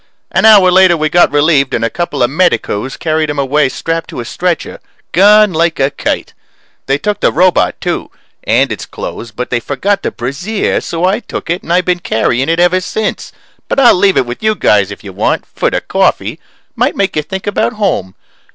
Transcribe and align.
An 0.31 0.45
hour 0.45 0.71
later 0.71 0.97
we 0.97 1.09
got 1.09 1.31
relieved 1.31 1.75
and 1.75 1.85
a 1.85 1.89
couple 1.91 2.23
of 2.23 2.31
medicos 2.31 2.97
carried 2.97 3.29
him 3.29 3.37
away 3.37 3.69
strapped 3.69 4.09
to 4.09 4.19
a 4.19 4.25
stretcher 4.25 4.79
gone 5.11 5.53
like 5.53 5.79
a 5.79 5.91
kite. 5.91 6.33
They 6.87 6.97
took 6.97 7.19
the 7.19 7.31
robot 7.31 7.79
too, 7.79 8.09
and 8.43 8.71
its 8.71 8.87
clothes, 8.87 9.29
but 9.29 9.51
they 9.51 9.59
forgot 9.59 10.01
the 10.01 10.09
brassiere, 10.09 10.81
so 10.81 11.05
I 11.05 11.19
took 11.19 11.51
it 11.51 11.61
and 11.61 11.71
I 11.71 11.81
been 11.81 11.99
carrying 11.99 12.49
it 12.49 12.59
ever 12.59 12.81
since, 12.81 13.31
but 13.67 13.79
I'll 13.79 13.93
leave 13.93 14.17
it 14.17 14.25
with 14.25 14.41
you 14.41 14.55
guys 14.55 14.89
if 14.89 15.03
you 15.03 15.13
want 15.13 15.45
for 15.45 15.69
the 15.69 15.81
coffee. 15.81 16.39
Might 16.75 16.95
make 16.95 17.15
you 17.15 17.21
think 17.21 17.45
about 17.45 17.73
home. 17.73 18.15